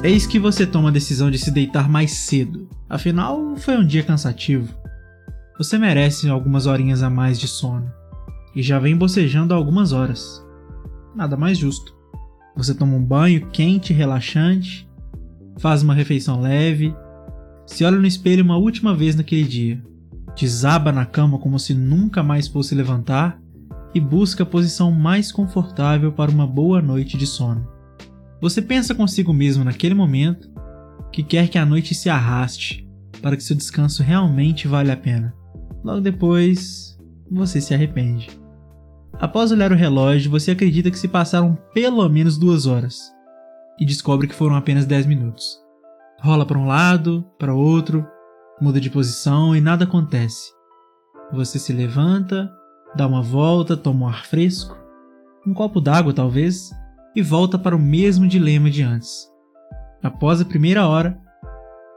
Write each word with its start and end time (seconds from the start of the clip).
Eis 0.00 0.28
que 0.28 0.38
você 0.38 0.64
toma 0.64 0.90
a 0.90 0.92
decisão 0.92 1.28
de 1.28 1.38
se 1.38 1.50
deitar 1.50 1.88
mais 1.88 2.12
cedo. 2.12 2.68
Afinal, 2.88 3.56
foi 3.56 3.76
um 3.76 3.84
dia 3.84 4.04
cansativo. 4.04 4.72
Você 5.58 5.76
merece 5.76 6.28
algumas 6.28 6.66
horinhas 6.66 7.02
a 7.02 7.10
mais 7.10 7.38
de 7.38 7.48
sono. 7.48 7.92
E 8.54 8.62
já 8.62 8.78
vem 8.78 8.96
bocejando 8.96 9.52
há 9.52 9.56
algumas 9.56 9.92
horas. 9.92 10.40
Nada 11.16 11.36
mais 11.36 11.58
justo. 11.58 11.96
Você 12.56 12.72
toma 12.74 12.94
um 12.94 13.04
banho 13.04 13.48
quente 13.48 13.92
e 13.92 13.96
relaxante, 13.96 14.88
faz 15.58 15.82
uma 15.82 15.94
refeição 15.94 16.40
leve, 16.40 16.94
se 17.66 17.84
olha 17.84 17.98
no 17.98 18.06
espelho 18.06 18.44
uma 18.44 18.56
última 18.56 18.94
vez 18.94 19.16
naquele 19.16 19.44
dia, 19.44 19.82
desaba 20.36 20.92
na 20.92 21.04
cama 21.04 21.38
como 21.38 21.58
se 21.58 21.74
nunca 21.74 22.22
mais 22.22 22.46
fosse 22.46 22.72
levantar 22.72 23.40
e 23.92 24.00
busca 24.00 24.44
a 24.44 24.46
posição 24.46 24.92
mais 24.92 25.32
confortável 25.32 26.12
para 26.12 26.30
uma 26.30 26.46
boa 26.46 26.80
noite 26.80 27.16
de 27.16 27.26
sono. 27.26 27.77
Você 28.40 28.62
pensa 28.62 28.94
consigo 28.94 29.32
mesmo 29.32 29.64
naquele 29.64 29.94
momento 29.94 30.50
que 31.12 31.22
quer 31.22 31.48
que 31.48 31.58
a 31.58 31.66
noite 31.66 31.94
se 31.94 32.08
arraste 32.08 32.88
para 33.20 33.36
que 33.36 33.42
seu 33.42 33.56
descanso 33.56 34.02
realmente 34.02 34.68
valha 34.68 34.94
a 34.94 34.96
pena. 34.96 35.34
Logo 35.82 36.00
depois, 36.00 36.96
você 37.30 37.60
se 37.60 37.74
arrepende. 37.74 38.30
Após 39.14 39.50
olhar 39.50 39.72
o 39.72 39.76
relógio, 39.76 40.30
você 40.30 40.52
acredita 40.52 40.90
que 40.90 40.98
se 40.98 41.08
passaram 41.08 41.58
pelo 41.74 42.08
menos 42.08 42.38
duas 42.38 42.66
horas 42.66 43.12
e 43.78 43.84
descobre 43.84 44.28
que 44.28 44.34
foram 44.34 44.54
apenas 44.54 44.86
10 44.86 45.06
minutos. 45.06 45.58
Rola 46.20 46.46
para 46.46 46.58
um 46.58 46.66
lado, 46.66 47.24
para 47.38 47.54
outro, 47.54 48.06
muda 48.60 48.80
de 48.80 48.90
posição 48.90 49.56
e 49.56 49.60
nada 49.60 49.84
acontece. 49.84 50.52
Você 51.32 51.58
se 51.58 51.72
levanta, 51.72 52.50
dá 52.94 53.06
uma 53.06 53.22
volta, 53.22 53.76
toma 53.76 54.06
um 54.06 54.08
ar 54.08 54.26
fresco, 54.26 54.76
um 55.46 55.52
copo 55.52 55.80
d'água 55.80 56.12
talvez, 56.12 56.70
e 57.18 57.22
volta 57.22 57.58
para 57.58 57.74
o 57.74 57.80
mesmo 57.80 58.28
dilema 58.28 58.70
de 58.70 58.80
antes. 58.80 59.26
Após 60.00 60.40
a 60.40 60.44
primeira 60.44 60.86
hora, 60.86 61.18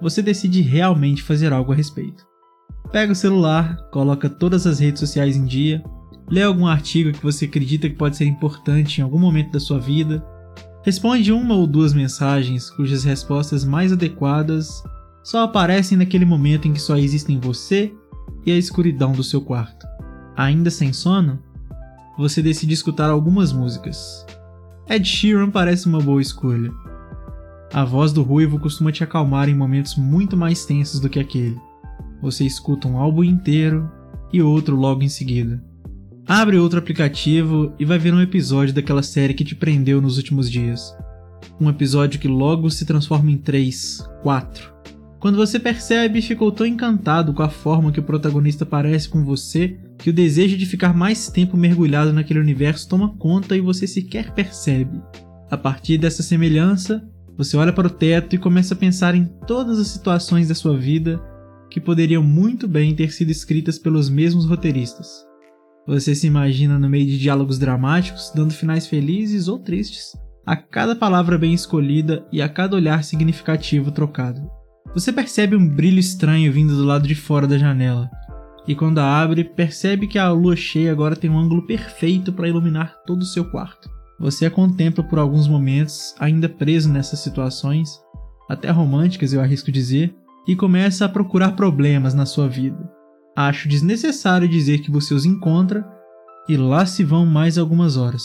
você 0.00 0.22
decide 0.22 0.60
realmente 0.60 1.24
fazer 1.24 1.52
algo 1.52 1.72
a 1.72 1.74
respeito. 1.74 2.24
Pega 2.92 3.12
o 3.12 3.16
celular, 3.16 3.76
coloca 3.90 4.30
todas 4.30 4.64
as 4.64 4.78
redes 4.78 5.00
sociais 5.00 5.36
em 5.36 5.44
dia, 5.44 5.82
lê 6.30 6.44
algum 6.44 6.68
artigo 6.68 7.10
que 7.10 7.20
você 7.20 7.46
acredita 7.46 7.88
que 7.88 7.96
pode 7.96 8.16
ser 8.16 8.26
importante 8.26 9.00
em 9.00 9.02
algum 9.02 9.18
momento 9.18 9.50
da 9.50 9.58
sua 9.58 9.80
vida, 9.80 10.24
responde 10.84 11.32
uma 11.32 11.56
ou 11.56 11.66
duas 11.66 11.92
mensagens 11.92 12.70
cujas 12.70 13.02
respostas 13.02 13.64
mais 13.64 13.92
adequadas 13.92 14.84
só 15.24 15.42
aparecem 15.42 15.98
naquele 15.98 16.24
momento 16.24 16.68
em 16.68 16.72
que 16.72 16.80
só 16.80 16.96
existem 16.96 17.40
você 17.40 17.92
e 18.46 18.52
a 18.52 18.56
escuridão 18.56 19.10
do 19.10 19.24
seu 19.24 19.40
quarto. 19.40 19.84
Ainda 20.36 20.70
sem 20.70 20.92
sono, 20.92 21.42
você 22.16 22.40
decide 22.40 22.72
escutar 22.72 23.10
algumas 23.10 23.52
músicas, 23.52 24.24
Ed 24.90 25.06
Sheeran 25.06 25.50
parece 25.50 25.86
uma 25.86 26.00
boa 26.00 26.22
escolha. 26.22 26.72
A 27.74 27.84
voz 27.84 28.10
do 28.10 28.22
ruivo 28.22 28.58
costuma 28.58 28.90
te 28.90 29.04
acalmar 29.04 29.46
em 29.46 29.54
momentos 29.54 29.96
muito 29.96 30.34
mais 30.34 30.64
tensos 30.64 30.98
do 30.98 31.10
que 31.10 31.20
aquele. 31.20 31.58
Você 32.22 32.44
escuta 32.44 32.88
um 32.88 32.96
álbum 32.96 33.22
inteiro 33.22 33.90
e 34.32 34.40
outro 34.40 34.74
logo 34.74 35.02
em 35.02 35.08
seguida. 35.08 35.62
Abre 36.26 36.56
outro 36.56 36.78
aplicativo 36.78 37.74
e 37.78 37.84
vai 37.84 37.98
ver 37.98 38.14
um 38.14 38.20
episódio 38.22 38.74
daquela 38.74 39.02
série 39.02 39.34
que 39.34 39.44
te 39.44 39.54
prendeu 39.54 40.00
nos 40.00 40.16
últimos 40.16 40.50
dias. 40.50 40.96
Um 41.60 41.68
episódio 41.68 42.18
que 42.18 42.28
logo 42.28 42.70
se 42.70 42.86
transforma 42.86 43.30
em 43.30 43.36
três, 43.36 44.02
quatro. 44.22 44.72
Quando 45.20 45.36
você 45.36 45.60
percebe, 45.60 46.22
ficou 46.22 46.50
tão 46.50 46.66
encantado 46.66 47.34
com 47.34 47.42
a 47.42 47.50
forma 47.50 47.92
que 47.92 48.00
o 48.00 48.04
protagonista 48.04 48.64
parece 48.64 49.06
com 49.06 49.22
você 49.22 49.78
que 49.98 50.10
o 50.10 50.12
desejo 50.12 50.56
de 50.56 50.64
ficar 50.64 50.94
mais 50.94 51.28
tempo 51.28 51.56
mergulhado 51.56 52.12
naquele 52.12 52.38
universo 52.38 52.88
toma 52.88 53.16
conta 53.16 53.56
e 53.56 53.60
você 53.60 53.86
sequer 53.86 54.32
percebe. 54.32 55.02
A 55.50 55.56
partir 55.56 55.98
dessa 55.98 56.22
semelhança, 56.22 57.02
você 57.36 57.56
olha 57.56 57.72
para 57.72 57.88
o 57.88 57.90
teto 57.90 58.34
e 58.34 58.38
começa 58.38 58.74
a 58.74 58.76
pensar 58.76 59.14
em 59.14 59.24
todas 59.46 59.78
as 59.78 59.88
situações 59.88 60.48
da 60.48 60.54
sua 60.54 60.76
vida 60.76 61.20
que 61.70 61.80
poderiam 61.80 62.22
muito 62.22 62.66
bem 62.66 62.94
ter 62.94 63.12
sido 63.12 63.30
escritas 63.30 63.78
pelos 63.78 64.08
mesmos 64.08 64.46
roteiristas. 64.46 65.26
Você 65.86 66.14
se 66.14 66.26
imagina 66.26 66.78
no 66.78 66.88
meio 66.88 67.06
de 67.06 67.18
diálogos 67.18 67.58
dramáticos, 67.58 68.30
dando 68.34 68.52
finais 68.52 68.86
felizes 68.86 69.48
ou 69.48 69.58
tristes, 69.58 70.12
a 70.44 70.56
cada 70.56 70.94
palavra 70.94 71.38
bem 71.38 71.52
escolhida 71.52 72.26
e 72.32 72.40
a 72.40 72.48
cada 72.48 72.76
olhar 72.76 73.02
significativo 73.04 73.90
trocado. 73.90 74.40
Você 74.94 75.12
percebe 75.12 75.56
um 75.56 75.68
brilho 75.68 75.98
estranho 75.98 76.52
vindo 76.52 76.74
do 76.74 76.84
lado 76.84 77.06
de 77.06 77.14
fora 77.14 77.46
da 77.46 77.58
janela, 77.58 78.10
e 78.68 78.74
quando 78.74 78.98
a 78.98 79.22
abre, 79.22 79.42
percebe 79.42 80.06
que 80.06 80.18
a 80.18 80.30
lua 80.30 80.54
cheia 80.54 80.92
agora 80.92 81.16
tem 81.16 81.30
um 81.30 81.38
ângulo 81.38 81.66
perfeito 81.66 82.30
para 82.30 82.46
iluminar 82.46 82.98
todo 83.06 83.22
o 83.22 83.26
seu 83.26 83.46
quarto. 83.46 83.88
Você 84.20 84.44
a 84.44 84.50
contempla 84.50 85.02
por 85.02 85.18
alguns 85.18 85.48
momentos, 85.48 86.14
ainda 86.20 86.50
preso 86.50 86.92
nessas 86.92 87.20
situações, 87.20 87.98
até 88.48 88.70
românticas 88.70 89.32
eu 89.32 89.40
arrisco 89.40 89.72
dizer, 89.72 90.14
e 90.46 90.54
começa 90.54 91.06
a 91.06 91.08
procurar 91.08 91.52
problemas 91.52 92.12
na 92.12 92.26
sua 92.26 92.46
vida. 92.46 92.78
Acho 93.34 93.68
desnecessário 93.68 94.46
dizer 94.46 94.80
que 94.80 94.90
você 94.90 95.14
os 95.14 95.24
encontra, 95.24 95.86
e 96.48 96.56
lá 96.56 96.84
se 96.84 97.02
vão 97.02 97.24
mais 97.24 97.56
algumas 97.56 97.96
horas. 97.96 98.22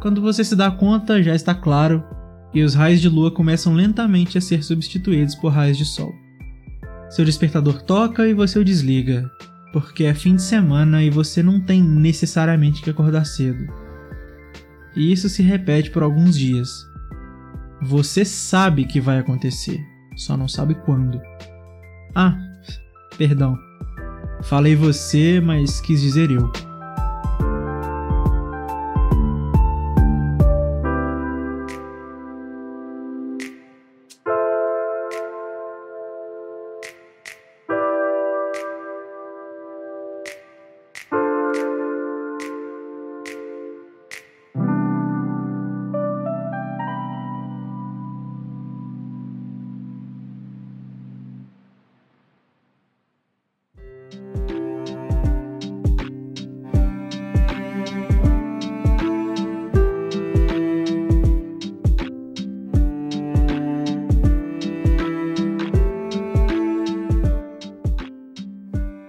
Quando 0.00 0.20
você 0.20 0.44
se 0.44 0.54
dá 0.54 0.70
conta, 0.70 1.22
já 1.22 1.34
está 1.34 1.54
claro 1.54 2.04
e 2.52 2.62
os 2.62 2.74
raios 2.74 3.00
de 3.00 3.08
lua 3.08 3.30
começam 3.30 3.72
lentamente 3.72 4.36
a 4.36 4.40
ser 4.40 4.62
substituídos 4.62 5.34
por 5.34 5.52
raios 5.52 5.78
de 5.78 5.84
sol. 5.84 6.12
Seu 7.08 7.24
despertador 7.24 7.82
toca 7.82 8.26
e 8.26 8.34
você 8.34 8.58
o 8.58 8.64
desliga, 8.64 9.30
porque 9.72 10.04
é 10.04 10.14
fim 10.14 10.36
de 10.36 10.42
semana 10.42 11.02
e 11.02 11.10
você 11.10 11.42
não 11.42 11.60
tem 11.60 11.82
necessariamente 11.82 12.82
que 12.82 12.90
acordar 12.90 13.24
cedo. 13.24 13.66
E 14.96 15.12
isso 15.12 15.28
se 15.28 15.42
repete 15.42 15.90
por 15.90 16.02
alguns 16.02 16.36
dias. 16.36 16.86
Você 17.82 18.24
sabe 18.24 18.84
que 18.84 19.00
vai 19.00 19.18
acontecer, 19.18 19.80
só 20.16 20.36
não 20.36 20.48
sabe 20.48 20.74
quando. 20.74 21.20
Ah, 22.14 22.36
perdão. 23.16 23.56
Falei 24.42 24.74
você, 24.74 25.40
mas 25.40 25.80
quis 25.80 26.00
dizer 26.00 26.30
eu. 26.30 26.50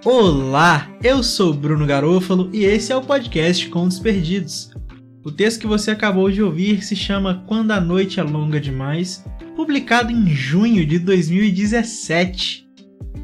Olá, 0.03 0.89
eu 1.03 1.21
sou 1.21 1.53
Bruno 1.53 1.85
Garofalo 1.85 2.49
e 2.51 2.65
esse 2.65 2.91
é 2.91 2.95
o 2.95 3.03
podcast 3.03 3.69
Contos 3.69 3.99
Perdidos. 3.99 4.71
O 5.23 5.31
texto 5.31 5.59
que 5.59 5.67
você 5.67 5.91
acabou 5.91 6.31
de 6.31 6.41
ouvir 6.41 6.83
se 6.83 6.95
chama 6.95 7.43
Quando 7.45 7.69
a 7.69 7.79
Noite 7.79 8.19
é 8.19 8.23
Longa 8.23 8.59
Demais, 8.59 9.23
publicado 9.55 10.11
em 10.11 10.27
junho 10.29 10.87
de 10.87 10.97
2017. 10.97 12.67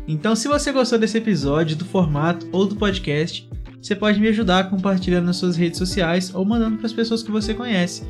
Então, 0.07 0.35
se 0.35 0.47
você 0.47 0.71
gostou 0.71 0.99
desse 0.99 1.17
episódio, 1.17 1.75
do 1.75 1.83
formato 1.83 2.47
ou 2.51 2.67
do 2.67 2.75
podcast, 2.75 3.49
você 3.81 3.95
pode 3.95 4.19
me 4.19 4.27
ajudar 4.27 4.69
compartilhando 4.69 5.25
nas 5.25 5.37
suas 5.37 5.57
redes 5.57 5.79
sociais 5.79 6.31
ou 6.31 6.45
mandando 6.45 6.77
para 6.77 6.85
as 6.85 6.93
pessoas 6.93 7.23
que 7.23 7.31
você 7.31 7.55
conhece. 7.55 8.03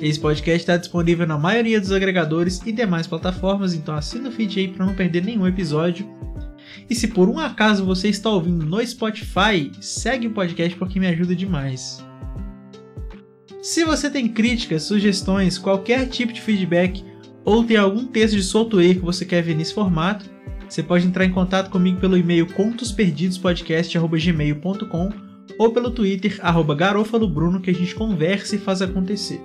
Esse 0.00 0.20
podcast 0.20 0.62
está 0.62 0.76
disponível 0.76 1.26
na 1.26 1.36
maioria 1.36 1.80
dos 1.80 1.90
agregadores 1.90 2.62
e 2.64 2.70
demais 2.70 3.08
plataformas, 3.08 3.74
então 3.74 3.96
assina 3.96 4.28
o 4.28 4.32
feed 4.32 4.60
aí 4.60 4.68
para 4.68 4.86
não 4.86 4.94
perder 4.94 5.24
nenhum 5.24 5.44
episódio. 5.44 6.08
E 6.88 6.94
se 6.94 7.08
por 7.08 7.28
um 7.28 7.38
acaso 7.38 7.84
você 7.84 8.08
está 8.08 8.30
ouvindo 8.30 8.64
no 8.64 8.84
Spotify, 8.86 9.70
segue 9.80 10.26
o 10.26 10.32
podcast 10.32 10.76
porque 10.78 11.00
me 11.00 11.06
ajuda 11.06 11.34
demais. 11.34 12.04
Se 13.62 13.84
você 13.84 14.10
tem 14.10 14.28
críticas, 14.28 14.82
sugestões, 14.82 15.58
qualquer 15.58 16.08
tipo 16.08 16.32
de 16.32 16.40
feedback 16.40 17.04
ou 17.44 17.64
tem 17.64 17.76
algum 17.76 18.06
texto 18.06 18.34
de 18.34 18.42
software 18.42 18.94
que 18.94 19.00
você 19.00 19.24
quer 19.24 19.42
ver 19.42 19.54
nesse 19.54 19.74
formato, 19.74 20.30
você 20.68 20.82
pode 20.82 21.06
entrar 21.06 21.24
em 21.24 21.30
contato 21.30 21.70
comigo 21.70 22.00
pelo 22.00 22.16
e-mail 22.16 22.46
contosperdidospodcast.gmail.com 22.46 25.10
ou 25.58 25.72
pelo 25.72 25.90
Twitter, 25.90 26.40
garofalobruno, 26.76 27.60
que 27.60 27.70
a 27.70 27.74
gente 27.74 27.94
conversa 27.94 28.56
e 28.56 28.58
faz 28.58 28.80
acontecer. 28.80 29.40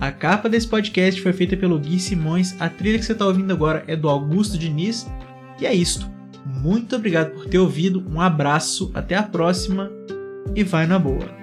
A 0.00 0.10
capa 0.10 0.48
desse 0.48 0.66
podcast 0.66 1.20
foi 1.20 1.32
feita 1.32 1.56
pelo 1.56 1.78
Gui 1.78 2.00
Simões, 2.00 2.60
a 2.60 2.68
trilha 2.68 2.98
que 2.98 3.04
você 3.04 3.12
está 3.12 3.26
ouvindo 3.26 3.52
agora 3.52 3.84
é 3.86 3.94
do 3.94 4.08
Augusto 4.08 4.58
Diniz, 4.58 5.06
e 5.60 5.66
é 5.66 5.72
isto. 5.72 6.10
Muito 6.44 6.96
obrigado 6.96 7.32
por 7.32 7.46
ter 7.46 7.58
ouvido, 7.58 8.04
um 8.08 8.20
abraço, 8.20 8.90
até 8.94 9.16
a 9.16 9.22
próxima 9.22 9.90
e 10.54 10.62
vai 10.62 10.86
na 10.86 10.98
boa. 10.98 11.42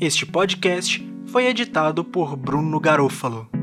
Este 0.00 0.24
podcast 0.24 1.06
foi 1.26 1.46
editado 1.46 2.02
por 2.02 2.34
Bruno 2.34 2.80
Garofalo. 2.80 3.59